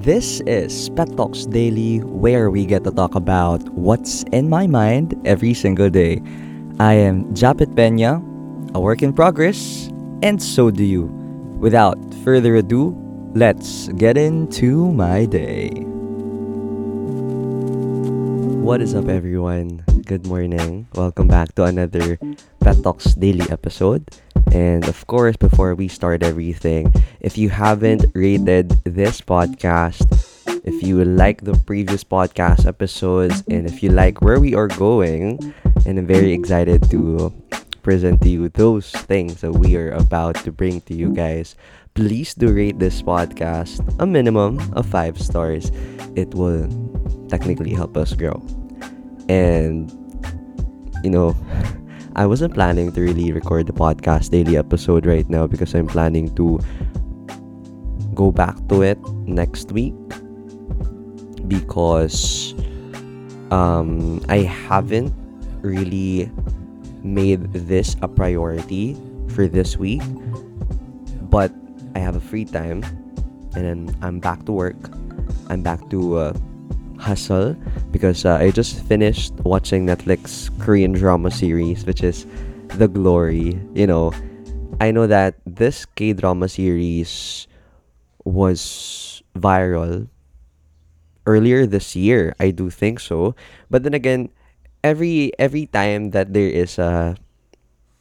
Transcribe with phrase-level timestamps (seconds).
[0.00, 5.12] This is Pet Talks Daily, where we get to talk about what's in my mind
[5.26, 6.22] every single day.
[6.80, 8.16] I am Japit Pena,
[8.72, 9.92] a work in progress,
[10.22, 11.04] and so do you.
[11.60, 12.96] Without further ado,
[13.34, 15.89] let's get into my day.
[18.60, 19.82] What is up, everyone?
[20.04, 20.86] Good morning.
[20.94, 22.20] Welcome back to another
[22.60, 24.04] Pet Talks Daily episode.
[24.52, 30.04] And of course, before we start everything, if you haven't rated this podcast,
[30.62, 35.40] if you like the previous podcast episodes, and if you like where we are going,
[35.86, 37.32] and I'm very excited to
[37.82, 41.56] present to you those things that we are about to bring to you guys,
[41.94, 45.72] please do rate this podcast a minimum of five stars.
[46.14, 46.68] It will
[47.30, 48.42] technically help us grow.
[49.30, 49.94] And,
[51.06, 51.38] you know,
[52.16, 56.34] I wasn't planning to really record the podcast daily episode right now because I'm planning
[56.34, 56.58] to
[58.12, 58.98] go back to it
[59.30, 59.94] next week
[61.46, 62.58] because
[63.54, 65.14] um, I haven't
[65.62, 66.26] really
[67.06, 68.98] made this a priority
[69.30, 70.02] for this week,
[71.30, 71.54] but
[71.94, 72.82] I have a free time
[73.54, 74.90] and then I'm back to work.
[75.48, 76.32] I'm back to uh,
[77.00, 77.56] hustle
[77.90, 82.26] because uh, I just finished watching Netflix Korean drama series, which is
[82.76, 83.58] The Glory.
[83.74, 84.12] You know,
[84.80, 87.48] I know that this K drama series
[88.24, 90.08] was viral
[91.26, 92.36] earlier this year.
[92.38, 93.34] I do think so,
[93.70, 94.28] but then again,
[94.84, 97.16] every every time that there is a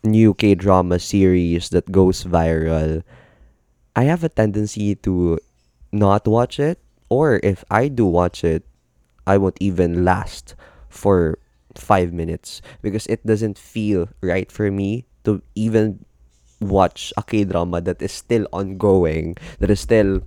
[0.04, 3.04] new K drama series that goes viral,
[3.96, 5.40] I have a tendency to
[5.92, 8.64] not watch it, or if I do watch it,
[9.30, 10.58] I won't even last
[10.90, 11.38] for
[11.78, 16.04] five minutes because it doesn't feel right for me to even
[16.60, 20.26] watch a K drama that is still ongoing, that is still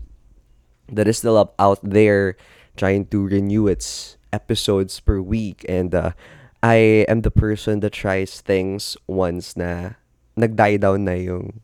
[0.86, 2.39] that is still up out there
[2.78, 6.14] trying to renew its episodes per week and uh,
[6.62, 9.98] I am the person that tries things once na
[10.39, 11.61] nag-die down na yung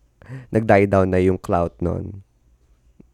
[0.51, 2.27] nag-die down na yung clout nun.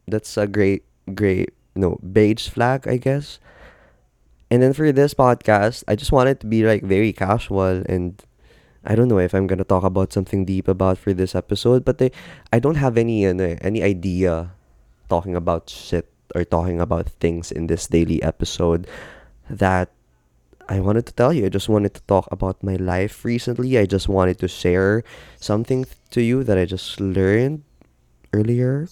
[0.09, 3.39] That's a great great no beige flag I guess
[4.55, 8.15] and then for this podcast, I just wanted to be like very casual and
[8.87, 11.99] I don't know if I'm gonna talk about something deep about for this episode, but
[11.99, 12.15] they,
[12.53, 14.55] I don't have any uh, any idea
[15.11, 16.07] talking about shit
[16.39, 18.87] or talking about things in this daily episode
[19.51, 19.91] that
[20.69, 21.47] I wanted to tell you.
[21.47, 23.75] I just wanted to talk about my life recently.
[23.75, 25.03] I just wanted to share
[25.43, 25.83] something
[26.15, 27.67] to you that I just learned
[28.31, 28.87] earlier.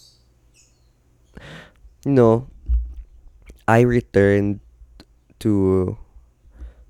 [2.03, 2.51] You know,
[3.69, 4.59] I returned
[5.43, 5.99] to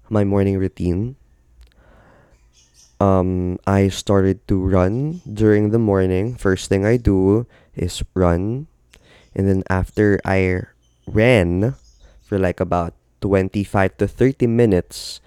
[0.09, 1.17] my morning routine.
[3.01, 6.37] Um, I started to run during the morning.
[6.37, 8.69] First thing I do is run.
[9.35, 10.69] And then after I
[11.09, 11.75] ran
[12.21, 15.21] for like about 25 to 30 minutes,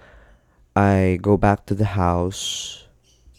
[0.76, 2.86] I go back to the house,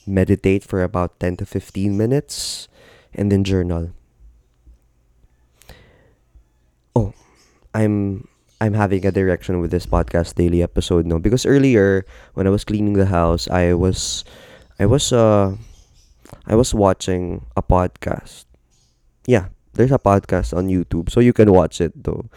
[0.05, 2.67] meditate for about 10 to 15 minutes,
[3.15, 3.95] and then journal.
[6.95, 7.13] Oh,
[7.73, 8.27] I'm
[8.59, 12.65] I'm having a direction with this podcast daily episode no because earlier when I was
[12.65, 14.25] cleaning the house I was
[14.79, 15.55] I was uh
[16.45, 18.45] I was watching a podcast.
[19.27, 22.29] Yeah, there's a podcast on YouTube so you can watch it though.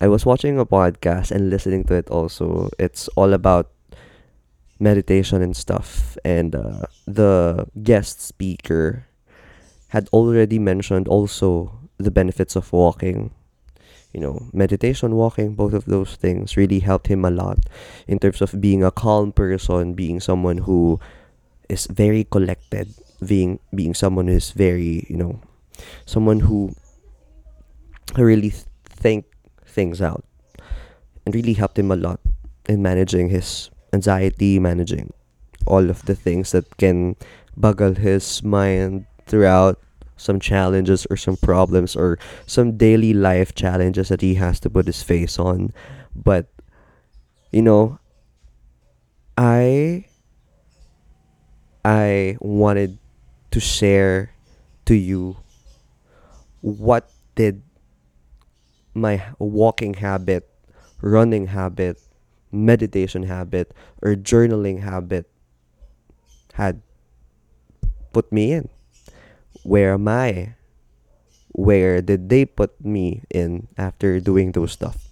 [0.00, 2.70] I was watching a podcast and listening to it also.
[2.78, 3.70] It's all about
[4.78, 9.06] meditation and stuff and uh, the guest speaker
[9.88, 13.30] had already mentioned also the benefits of walking
[14.18, 17.58] you know, meditation, walking, both of those things really helped him a lot
[18.08, 20.98] in terms of being a calm person, being someone who
[21.68, 22.90] is very collected,
[23.24, 25.40] being being someone who is very, you know,
[26.04, 26.74] someone who
[28.16, 29.24] really th- think
[29.64, 30.24] things out
[31.24, 32.18] and really helped him a lot
[32.68, 35.12] in managing his anxiety, managing
[35.64, 37.14] all of the things that can
[37.56, 39.78] buggle his mind throughout
[40.18, 44.86] some challenges or some problems or some daily life challenges that he has to put
[44.86, 45.72] his face on.
[46.14, 46.50] But,
[47.50, 47.98] you know,
[49.38, 50.04] I
[51.84, 52.98] I wanted
[53.52, 54.34] to share
[54.84, 55.38] to you
[56.60, 57.62] what did
[58.92, 60.50] my walking habit,
[61.00, 62.02] running habit,
[62.50, 63.72] meditation habit,
[64.02, 65.30] or journaling habit
[66.54, 66.82] had
[68.12, 68.68] put me in
[69.62, 70.54] where am I?
[71.52, 75.08] Where did they put me in after doing those stuff?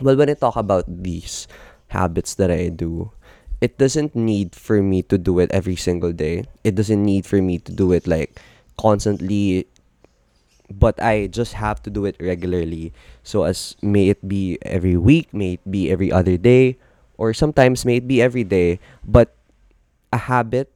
[0.00, 1.46] Well, when I talk about these
[1.88, 3.12] habits that I do,
[3.60, 6.44] it doesn't need for me to do it every single day.
[6.64, 8.40] It doesn't need for me to do it like
[8.76, 9.66] constantly
[10.70, 12.92] but I just have to do it regularly.
[13.22, 16.78] So as may it be every week, may it be every other day,
[17.16, 19.36] or sometimes may it be every day, but
[20.12, 20.72] a habit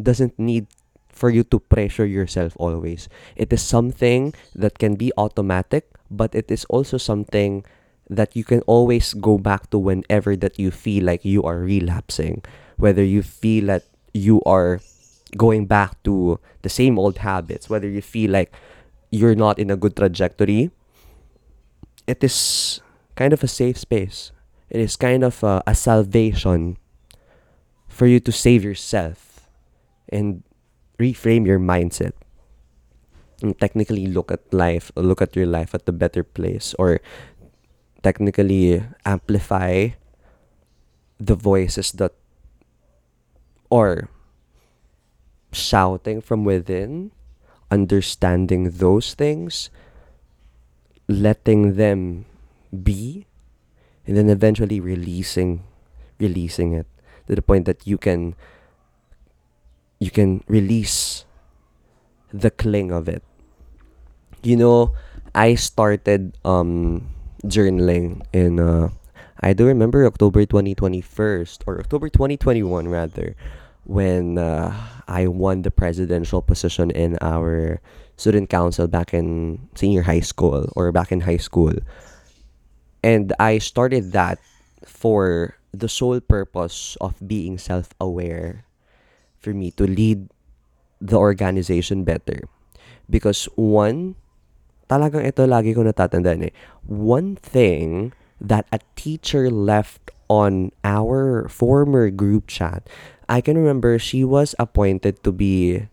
[0.00, 0.66] doesn't need
[1.14, 3.08] for you to pressure yourself always.
[3.36, 7.64] It is something that can be automatic, but it is also something
[8.10, 12.42] that you can always go back to whenever that you feel like you are relapsing,
[12.76, 14.80] whether you feel that you are
[15.36, 18.52] going back to the same old habits, whether you feel like
[19.10, 20.70] you're not in a good trajectory,
[22.06, 22.80] it is
[23.14, 24.32] kind of a safe space.
[24.68, 26.76] It is kind of a, a salvation
[27.88, 29.46] for you to save yourself
[30.10, 30.42] and
[30.98, 32.12] reframe your mindset
[33.42, 37.00] and technically look at life look at your life at the better place or
[38.02, 39.88] technically amplify
[41.18, 42.12] the voices that
[43.70, 44.08] or
[45.50, 47.10] shouting from within
[47.70, 49.70] understanding those things
[51.08, 52.24] letting them
[52.70, 53.26] be
[54.06, 55.64] and then eventually releasing
[56.18, 56.86] releasing it
[57.26, 58.34] to the point that you can
[60.04, 61.24] you can release
[62.28, 63.24] the cling of it.
[64.44, 64.92] You know,
[65.32, 67.08] I started um
[67.48, 68.92] journaling in uh
[69.40, 71.00] I do remember October 2021
[71.64, 73.36] or October 2021 rather
[73.84, 74.72] when uh,
[75.08, 77.80] I won the presidential position in our
[78.16, 81.76] student council back in senior high school or back in high school.
[83.04, 84.40] And I started that
[84.86, 88.64] for the sole purpose of being self-aware
[89.44, 90.32] for me to lead
[91.04, 92.48] the organization better.
[93.12, 94.16] Because one,
[94.88, 96.54] talagang ito lagi ko natatandaan eh.
[96.88, 102.88] One thing that a teacher left on our former group chat,
[103.28, 105.84] I can remember she was appointed to be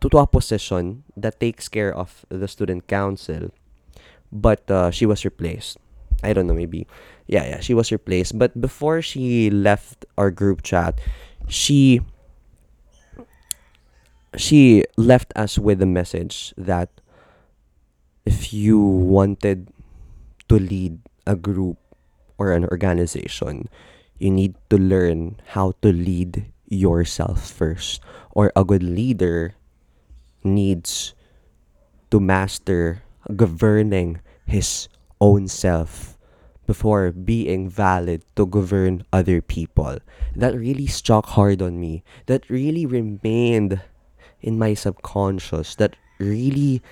[0.00, 3.50] to, a position that takes care of the student council,
[4.30, 5.78] but uh, she was replaced.
[6.22, 6.86] I don't know, maybe.
[7.28, 8.38] Yeah, yeah, she was replaced.
[8.38, 10.98] But before she left our group chat,
[11.46, 12.00] she
[14.36, 16.88] she left us with a message that
[18.26, 19.68] if you wanted
[20.48, 21.78] to lead a group
[22.38, 23.68] or an organization,
[24.18, 28.00] you need to learn how to lead yourself first.
[28.32, 29.54] Or a good leader
[30.44, 31.14] needs
[32.10, 33.02] to master
[33.36, 34.88] governing his
[35.20, 36.17] own self
[36.68, 39.96] before being valid to govern other people.
[40.36, 42.04] That really struck hard on me.
[42.28, 43.80] That really remained
[44.44, 45.80] in my subconscious.
[45.80, 46.84] That really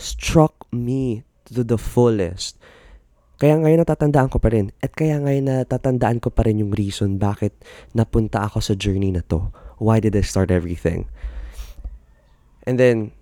[0.00, 2.56] struck me to the fullest.
[3.36, 4.72] Kaya ngayon natatandaan ko pa rin.
[4.80, 7.52] At kaya ngayon natatandaan ko pa rin yung reason bakit
[7.92, 9.52] napunta ako sa journey na to.
[9.76, 11.06] Why did I start everything?
[12.66, 13.12] And then,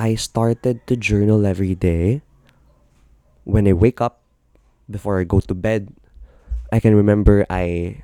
[0.00, 2.24] I started to journal every day
[3.44, 4.19] when I wake up,
[4.90, 5.94] before I go to bed,
[6.72, 8.02] I can remember I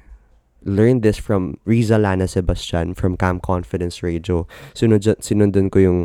[0.67, 4.47] learned this from Riza Lana Sebastian from Cam Confidence Radio.
[4.75, 6.01] Sinundan, sinundan ko yung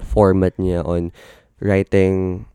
[0.00, 1.12] format niya on
[1.60, 2.46] writing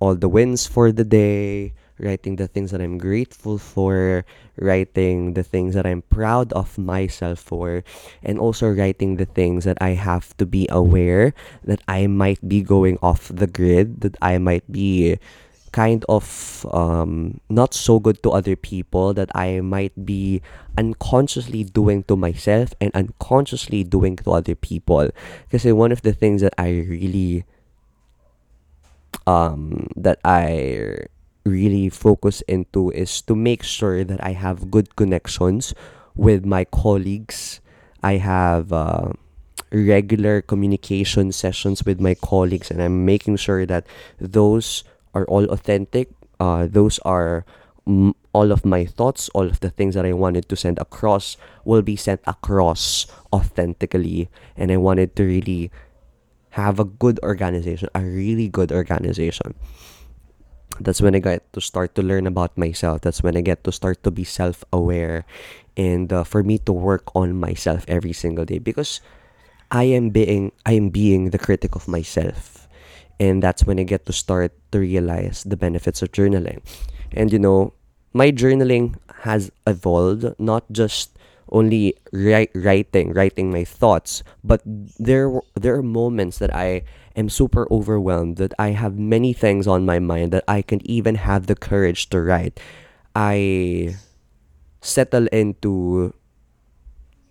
[0.00, 4.26] all the wins for the day, writing the things that I'm grateful for,
[4.58, 7.82] writing the things that I'm proud of myself for,
[8.22, 11.32] and also writing the things that I have to be aware
[11.64, 15.18] that I might be going off the grid, that I might be
[15.76, 20.40] kind of um, not so good to other people, that I might be
[20.80, 25.12] unconsciously doing to myself and unconsciously doing to other people.
[25.44, 27.44] Because one of the things that I really
[29.28, 31.12] um, that I
[31.44, 35.74] really focus into is to make sure that I have good connections
[36.16, 37.60] with my colleagues.
[38.02, 39.12] I have uh,
[39.68, 43.84] regular communication sessions with my colleagues, and I'm making sure that
[44.16, 44.84] those
[45.16, 46.12] are all authentic.
[46.36, 47.48] Uh, those are
[47.88, 51.40] mm, all of my thoughts, all of the things that I wanted to send across
[51.64, 54.28] will be sent across authentically.
[54.60, 55.72] And I wanted to really
[56.60, 59.56] have a good organization, a really good organization
[60.80, 63.00] that's when I get to start to learn about myself.
[63.00, 65.24] That's when I get to start to be self aware
[65.76, 69.00] and uh, for me to work on myself every single day because
[69.70, 72.65] I am being I am being the critic of myself.
[73.18, 76.60] And that's when I get to start to realize the benefits of journaling.
[77.12, 77.72] And you know,
[78.12, 81.16] my journaling has evolved not just
[81.50, 84.60] only write, writing writing my thoughts but
[84.98, 86.82] there there are moments that I
[87.14, 91.14] am super overwhelmed that I have many things on my mind that I can even
[91.14, 92.58] have the courage to write
[93.14, 93.96] I
[94.82, 96.12] settle into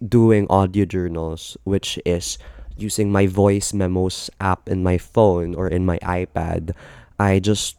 [0.02, 2.38] doing audio journals, which is
[2.78, 6.76] using my voice memos app in my phone or in my iPad,
[7.20, 7.78] I just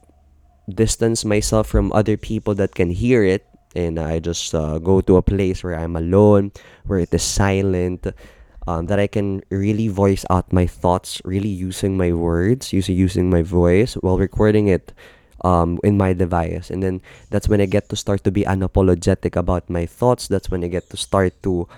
[0.69, 5.17] distance myself from other people that can hear it and I just uh, go to
[5.17, 6.53] a place where I'm alone,
[6.87, 8.07] where it is silent,
[8.67, 13.31] um, that I can really voice out my thoughts, really using my words, using using
[13.31, 14.93] my voice while recording it
[15.45, 16.71] um, in my device.
[16.71, 17.01] And then
[17.31, 20.27] that's when I get to start to be unapologetic about my thoughts.
[20.27, 21.69] That's when I get to start to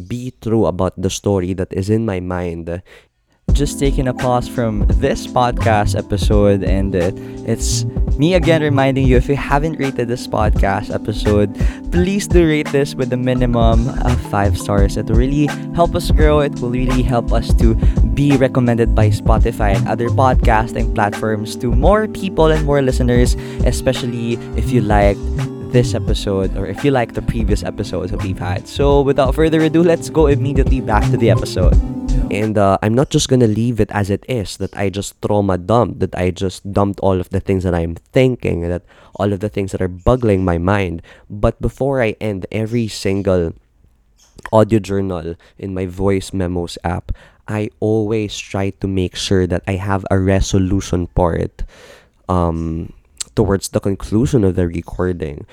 [0.00, 2.82] be true about the story that is in my mind.
[3.52, 7.10] Just taking a pause from this podcast episode and uh,
[7.50, 7.84] it's
[8.16, 11.50] me again reminding you if you haven't rated this podcast episode
[11.90, 14.96] please do rate this with a minimum of five stars.
[14.96, 16.40] It will really help us grow.
[16.40, 17.74] It will really help us to
[18.14, 24.34] be recommended by spotify and other podcasting platforms to more people and more listeners especially
[24.60, 25.16] if you like
[25.72, 28.66] this episode or if you like the previous episodes that we've had.
[28.66, 31.74] So without further ado let's go immediately back to the episode.
[32.30, 35.58] And uh, I'm not just gonna leave it as it is, that I just trauma
[35.58, 38.82] dumped, that I just dumped all of the things that I'm thinking, that
[39.14, 41.02] all of the things that are bugging my mind.
[41.28, 43.52] But before I end every single
[44.52, 47.12] audio journal in my voice memos app,
[47.48, 51.64] I always try to make sure that I have a resolution part
[52.28, 52.92] um,
[53.34, 55.46] towards the conclusion of the recording.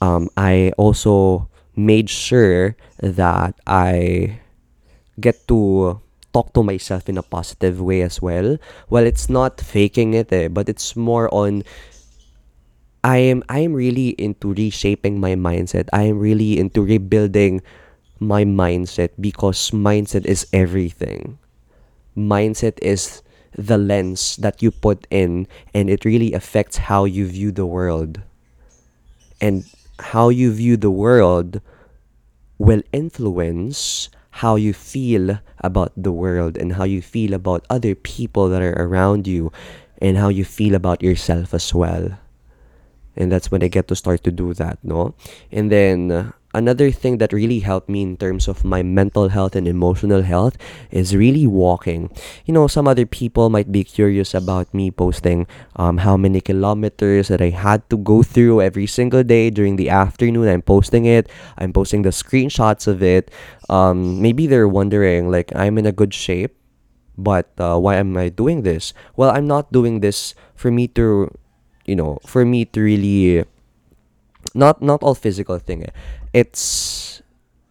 [0.00, 4.40] Um, I also made sure that I
[5.20, 6.00] get to
[6.32, 8.56] talk to myself in a positive way as well.
[8.88, 11.62] Well, it's not faking it, eh, but it's more on
[13.04, 15.88] I am I am really into reshaping my mindset.
[15.92, 17.60] I am really into rebuilding
[18.20, 21.38] my mindset because mindset is everything.
[22.16, 23.22] Mindset is
[23.56, 28.22] the lens that you put in and it really affects how you view the world.
[29.40, 29.64] And
[29.98, 31.60] how you view the world
[32.58, 34.08] will influence
[34.42, 38.80] how you feel about the world and how you feel about other people that are
[38.80, 39.52] around you
[40.00, 42.18] and how you feel about yourself as well.
[43.14, 45.14] And that's when I get to start to do that, no?
[45.50, 49.66] And then another thing that really helped me in terms of my mental health and
[49.66, 50.56] emotional health
[50.90, 52.10] is really walking.
[52.44, 57.28] You know, some other people might be curious about me posting um, how many kilometers
[57.28, 60.48] that I had to go through every single day during the afternoon.
[60.48, 61.28] I'm posting it,
[61.58, 63.30] I'm posting the screenshots of it.
[63.68, 66.56] Um, maybe they're wondering, like, I'm in a good shape,
[67.16, 68.92] but uh, why am I doing this?
[69.16, 71.32] Well, I'm not doing this for me to,
[71.86, 73.44] you know, for me to really
[74.54, 75.94] not not all physical thing eh.
[76.32, 77.22] it's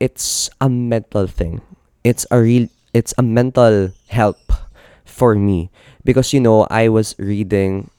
[0.01, 1.62] it's a mental thing.
[2.04, 4.42] It's a real it's a mental help
[5.06, 5.70] for me.
[6.04, 7.94] Because you know i was reading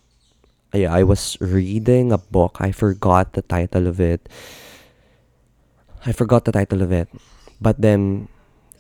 [0.74, 2.58] yeah i was reading a book.
[2.58, 4.26] I forgot the title of it.
[6.04, 7.06] I forgot the title of it.
[7.62, 8.26] But then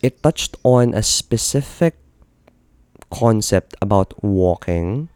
[0.02, 1.94] it touched on a specific
[3.14, 5.08] concept about walking.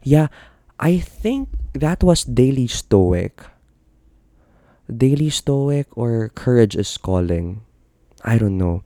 [0.00, 0.32] Yeah
[0.80, 3.44] i think that was daily stoic
[4.90, 7.62] Daily Stoic or Courage is Calling.
[8.24, 8.82] I don't know.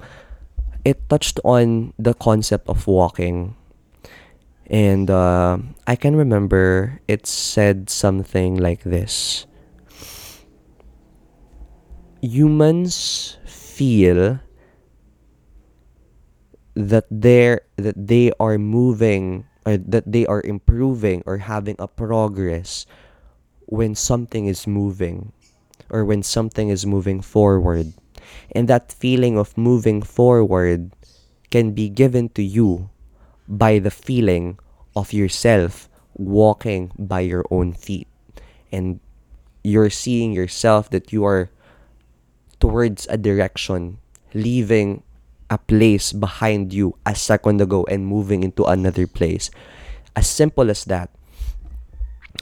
[0.85, 3.57] It touched on the concept of walking.
[4.69, 9.47] And uh, I can remember it said something like this
[12.23, 14.41] Humans feel
[16.75, 22.87] that they're that they are moving or that they are improving or having a progress
[23.69, 25.33] when something is moving
[25.95, 27.95] or when something is moving forward.
[28.51, 30.91] And that feeling of moving forward
[31.55, 32.91] can be given to you
[33.47, 34.59] by the feeling
[34.99, 38.11] of yourself walking by your own feet.
[38.75, 38.99] And
[39.63, 41.49] you're seeing yourself that you are
[42.59, 44.03] towards a direction,
[44.35, 45.07] leaving
[45.49, 49.47] a place behind you a second ago and moving into another place.
[50.17, 51.15] As simple as that.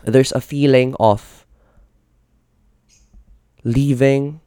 [0.04, 1.41] There's a feeling of
[3.64, 4.40] leaving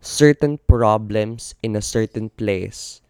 [0.00, 3.00] certain problems in a certain place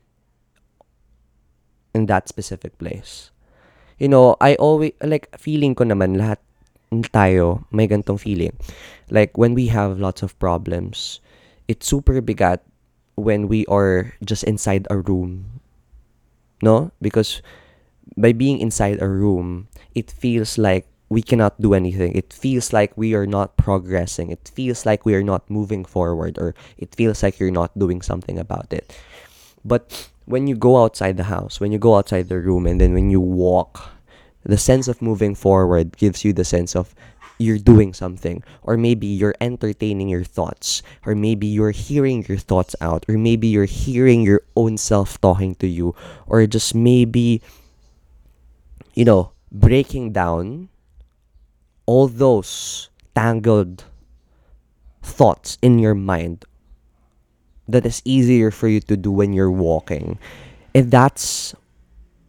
[1.94, 3.30] in that specific place.
[3.98, 6.38] You know, I always, like, feeling ko naman lahat
[7.14, 8.54] tayo may gantong feeling.
[9.10, 11.20] Like, when we have lots of problems,
[11.68, 12.60] it's super bigat
[13.14, 15.60] when we are just inside a room.
[16.62, 16.90] No?
[17.00, 17.42] Because
[18.16, 22.10] by being inside a room, it feels like we cannot do anything.
[22.18, 24.34] It feels like we are not progressing.
[24.34, 28.02] It feels like we are not moving forward, or it feels like you're not doing
[28.02, 28.90] something about it.
[29.64, 32.92] But when you go outside the house, when you go outside the room, and then
[32.92, 33.94] when you walk,
[34.42, 36.98] the sense of moving forward gives you the sense of
[37.38, 42.76] you're doing something or maybe you're entertaining your thoughts or maybe you're hearing your thoughts
[42.80, 45.96] out or maybe you're hearing your own self talking to you
[46.28, 47.42] or just maybe
[48.94, 50.70] you know breaking down
[51.86, 53.84] all those tangled
[55.02, 56.44] thoughts in your mind
[57.68, 60.18] that is easier for you to do when you're walking
[60.74, 61.54] and that's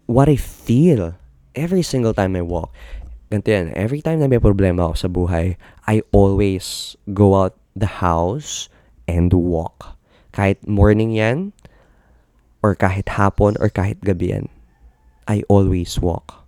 [0.05, 1.15] what I feel
[1.55, 2.71] every single time I walk
[3.31, 5.57] ganito every time na may problema ako sa buhay,
[5.89, 8.69] I always go out the house
[9.09, 9.97] and walk.
[10.31, 11.51] Kahit morning yan,
[12.61, 14.45] or kahit hapon, or kahit gabi yan,
[15.27, 16.44] I always walk.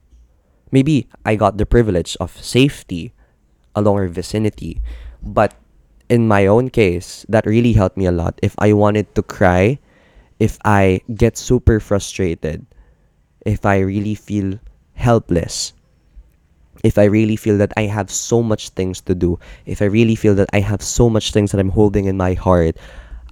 [0.72, 3.14] Maybe I got the privilege of safety
[3.76, 4.82] along our vicinity,
[5.24, 5.54] but
[6.10, 8.40] in my own case, that really helped me a lot.
[8.42, 9.80] If I wanted to cry,
[10.40, 12.66] if I get super frustrated,
[13.46, 14.60] if I really feel
[14.94, 15.74] helpless,
[16.84, 20.16] if I really feel that I have so much things to do, if I really
[20.16, 22.78] feel that I have so much things that I'm holding in my heart,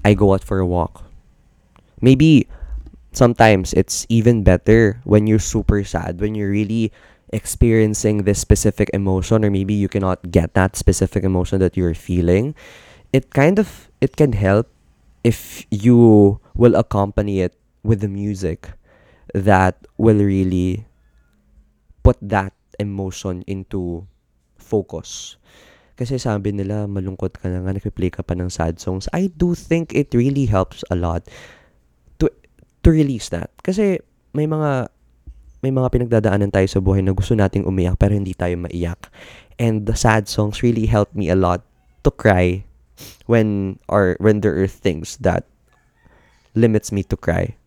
[0.04, 1.04] I go out for a walk.
[2.02, 2.48] Maybe
[3.14, 6.92] sometimes it's even better when you're super sad, when you're really
[7.34, 12.56] experiencing this specific emotion or maybe you cannot get that specific emotion that you're feeling.
[13.14, 14.68] It kind of it can help
[15.24, 18.70] if you will accompany it with the music
[19.34, 20.86] that will really
[22.04, 24.06] put that emotion into
[24.58, 25.38] focus.
[25.96, 29.08] Kasi sabi nila, malungkot ka na nga, nagpe-play ka pa ng sad songs.
[29.16, 31.24] I do think it really helps a lot
[32.20, 32.28] to
[32.84, 33.50] to release that.
[33.64, 34.04] Kasi
[34.36, 34.92] may mga
[35.66, 39.10] may mga pinagdadaanan tayo sa buhay na gusto nating umiyak pero hindi tayo maiyak.
[39.58, 41.66] And the sad songs really help me a lot
[42.06, 42.62] to cry
[43.26, 45.50] when or when there are things that
[46.54, 47.58] limits me to cry.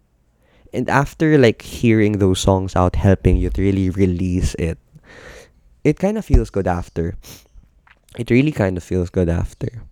[0.70, 4.78] And after like hearing those songs out helping you to really release it,
[5.82, 7.18] it kind of feels good after.
[8.14, 9.82] It really kind of feels good after.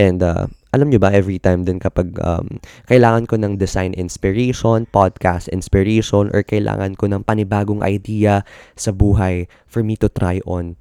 [0.00, 4.84] And uh, alam nyo ba, every time din kapag um, kailangan ko ng design inspiration,
[4.92, 8.44] podcast inspiration, or kailangan ko ng panibagong idea
[8.76, 10.76] sa buhay for me to try on,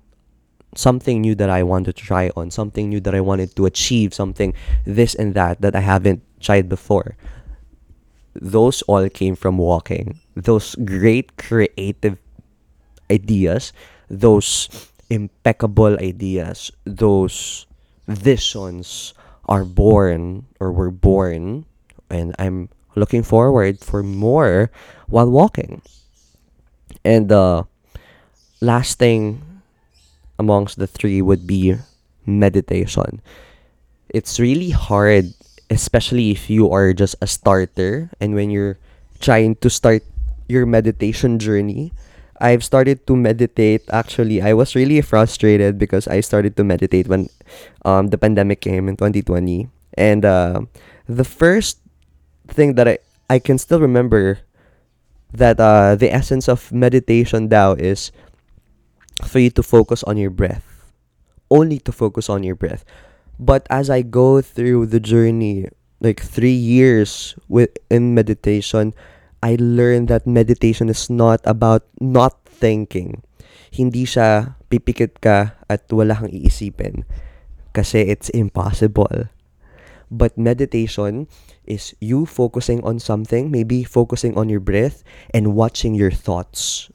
[0.76, 4.12] something new that I want to try on, something new that I wanted to achieve,
[4.12, 4.52] something
[4.84, 7.16] this and that that I haven't tried before.
[8.36, 10.20] Those all came from walking.
[10.36, 12.20] Those great creative
[13.10, 13.74] ideas,
[14.12, 14.70] those
[15.10, 17.66] impeccable ideas, those
[18.06, 19.18] visions
[19.48, 21.66] are born or were born
[22.10, 24.72] and I'm looking forward for more
[25.08, 25.82] while walking.
[27.04, 27.66] And the
[28.62, 29.44] last thing
[30.40, 31.76] amongst the three would be
[32.26, 33.22] meditation.
[34.10, 35.34] It's really hard,
[35.70, 38.78] especially if you are just a starter and when you're
[39.20, 40.04] trying to start
[40.48, 41.92] your meditation journey
[42.40, 43.84] I've started to meditate.
[43.90, 47.30] Actually, I was really frustrated because I started to meditate when
[47.86, 49.70] um, the pandemic came in 2020.
[49.98, 50.62] And uh,
[51.08, 51.80] the first
[52.48, 52.98] thing that I,
[53.30, 54.40] I can still remember
[55.34, 58.12] that uh, the essence of meditation Tao is
[59.26, 60.64] for you to focus on your breath.
[61.50, 62.86] Only to focus on your breath.
[63.40, 65.70] But as I go through the journey,
[66.00, 68.94] like three years with in meditation,
[69.42, 73.22] I learned that meditation is not about not thinking.
[73.70, 77.06] Hindi siya pipikit ka at wala kang iisipin
[77.78, 79.30] kasi it's impossible.
[80.10, 81.28] But meditation
[81.68, 86.90] is you focusing on something, maybe focusing on your breath and watching your thoughts.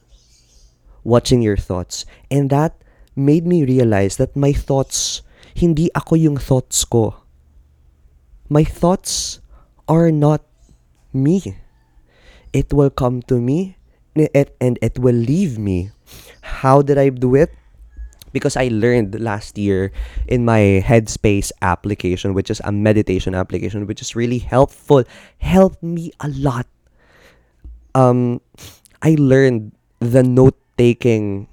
[1.05, 2.09] Watching your thoughts.
[2.33, 2.75] And that
[3.15, 5.21] made me realize that my thoughts,
[5.55, 7.23] hindi ako yung thoughts ko.
[8.49, 9.39] My thoughts
[9.87, 10.43] are not
[11.13, 11.62] me
[12.53, 13.77] it will come to me
[14.15, 15.91] it, and it will leave me.
[16.43, 17.53] How did I do it?
[18.33, 19.93] Because I learned last year
[20.27, 25.05] in my Headspace application, which is a meditation application, which is really helpful,
[25.39, 26.67] helped me a lot.
[27.95, 28.41] Um,
[29.03, 31.47] I learned the note taking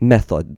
[0.00, 0.56] method.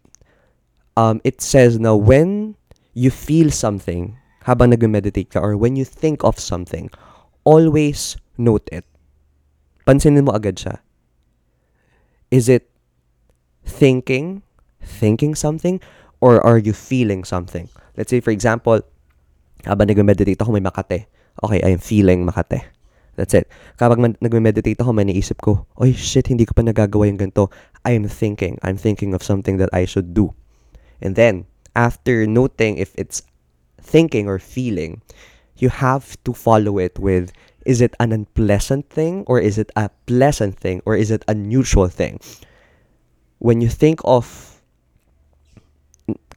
[0.97, 2.55] Um, it says now when
[2.95, 6.91] you feel something habang nag-meditate ka or when you think of something,
[7.43, 8.89] always note it.
[9.85, 10.81] Pansinin mo agad siya.
[12.33, 12.73] Is it
[13.69, 14.41] thinking,
[14.81, 15.81] thinking something,
[16.25, 17.69] or are you feeling something?
[17.97, 18.81] Let's say, for example,
[19.69, 21.11] habang nag-meditate ako, may makate.
[21.45, 22.65] Okay, I am feeling makate.
[23.21, 23.51] That's it.
[23.77, 27.53] Kapag nag-meditate ako, may naisip ko, oy, shit, hindi ko pa nagagawa yung ganito.
[27.85, 28.57] I am thinking.
[28.65, 30.33] I'm thinking of something that I should do.
[31.05, 31.45] And then,
[31.77, 33.21] after noting if it's
[33.81, 35.03] thinking or feeling,
[35.57, 37.33] you have to follow it with
[37.67, 41.35] is it an unpleasant thing or is it a pleasant thing or is it a
[41.35, 42.21] neutral thing?
[43.39, 44.51] When you think of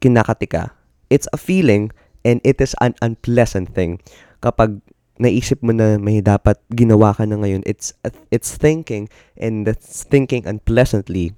[0.04, 0.76] kinakatika.
[1.08, 1.96] It's a feeling
[2.28, 4.04] and it is an unpleasant thing.
[4.44, 4.84] Kapag
[5.16, 7.96] naisip mo na may dapat ginawa ka na ngayon, it's
[8.28, 9.08] it's thinking
[9.40, 11.32] and that's thinking unpleasantly.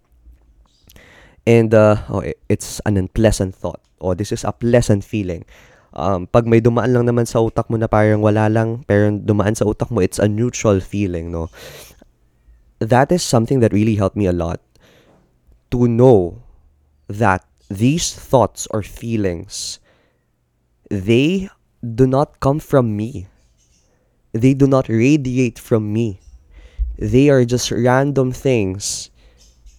[1.46, 3.78] And uh, oh, it's an unpleasant thought.
[4.02, 5.46] Oh, this is a pleasant feeling.
[5.96, 9.56] Um, pag may dumaan lang naman sa utak mo na parang wala lang, pero dumaan
[9.56, 11.48] sa utak mo, it's a neutral feeling, no?
[12.84, 14.60] That is something that really helped me a lot.
[15.72, 16.44] To know
[17.08, 19.80] that these thoughts or feelings,
[20.92, 21.48] they
[21.80, 23.28] do not come from me.
[24.36, 26.20] They do not radiate from me.
[27.00, 29.12] They are just random things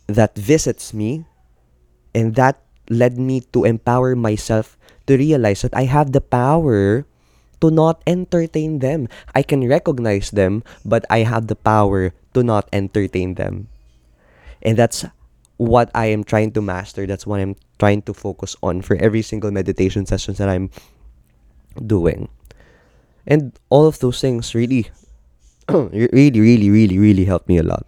[0.06, 1.26] that visits me
[2.14, 4.75] and that led me to empower myself
[5.06, 7.06] to realize that I have the power
[7.60, 9.08] to not entertain them.
[9.34, 13.68] I can recognize them, but I have the power to not entertain them.
[14.62, 15.04] And that's
[15.56, 17.06] what I am trying to master.
[17.06, 20.70] That's what I'm trying to focus on for every single meditation sessions that I'm
[21.84, 22.28] doing.
[23.26, 24.90] And all of those things really,
[25.68, 27.86] really, really, really, really helped me a lot.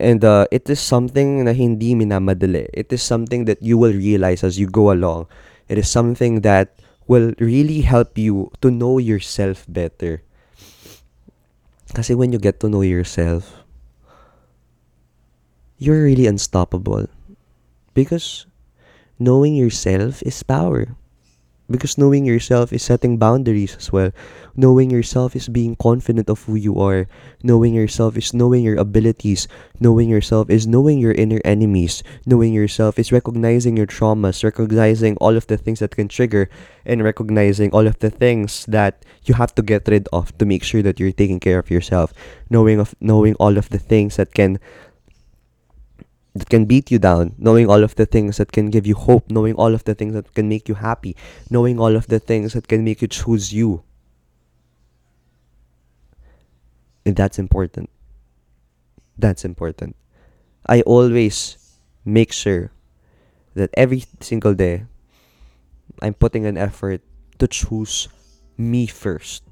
[0.00, 2.66] And uh, it is something na hindi minamadali.
[2.74, 5.28] It is something that you will realize as you go along.
[5.68, 10.22] It is something that will really help you to know yourself better.
[11.92, 13.62] Kasi when you get to know yourself,
[15.78, 17.08] you're really unstoppable.
[17.92, 18.46] Because
[19.18, 20.96] knowing yourself is power.
[21.70, 24.10] Because knowing yourself is setting boundaries as well.
[24.54, 27.08] Knowing yourself is being confident of who you are.
[27.42, 29.48] Knowing yourself is knowing your abilities.
[29.80, 32.02] Knowing yourself is knowing your inner enemies.
[32.26, 36.50] Knowing yourself is recognizing your traumas, recognizing all of the things that can trigger,
[36.84, 40.64] and recognizing all of the things that you have to get rid of to make
[40.64, 42.12] sure that you're taking care of yourself.
[42.50, 44.58] Knowing of knowing all of the things that can
[46.34, 49.30] that can beat you down, knowing all of the things that can give you hope,
[49.30, 51.14] knowing all of the things that can make you happy,
[51.50, 53.82] knowing all of the things that can make you choose you.
[57.04, 57.90] And that's important.
[59.18, 59.96] That's important.
[60.66, 61.58] I always
[62.04, 62.72] make sure
[63.54, 64.86] that every single day
[66.00, 67.02] I'm putting an effort
[67.38, 68.08] to choose
[68.56, 69.42] me first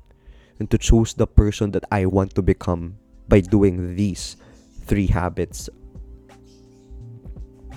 [0.59, 2.97] and to choose the person that I want to become
[3.29, 4.37] by doing these
[4.87, 5.69] three habits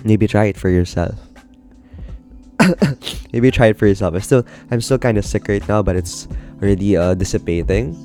[0.04, 1.18] maybe try it for yourself.
[3.32, 4.14] maybe try it for yourself.
[4.14, 6.28] I'm still I'm still kind of sick right now, but it's
[6.62, 7.96] already uh, dissipating.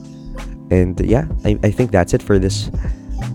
[0.72, 2.70] And yeah, I, I think that's it for this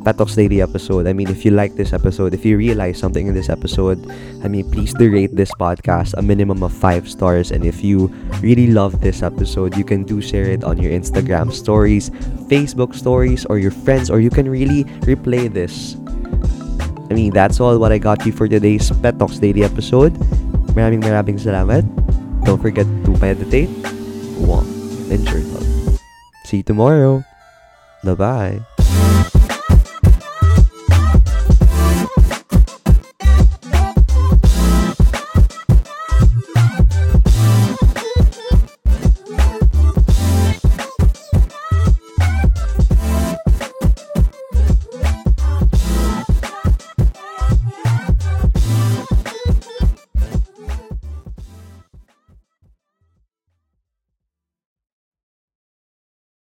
[0.05, 1.07] Talks Daily episode.
[1.07, 3.99] I mean, if you like this episode, if you realize something in this episode,
[4.45, 7.51] I mean, please do rate this podcast a minimum of five stars.
[7.51, 8.09] And if you
[8.41, 12.11] really love this episode, you can do share it on your Instagram stories,
[12.53, 15.97] Facebook stories, or your friends, or you can really replay this
[17.11, 20.15] I mean, that's all what I got you for today's Pet Talks Daily episode.
[20.75, 21.85] Maraming maraming salamat.
[22.45, 23.71] Don't forget to meditate,
[24.41, 24.67] walk,
[25.13, 25.63] and journal.
[26.45, 27.25] See you tomorrow.
[28.05, 28.74] Bye-bye.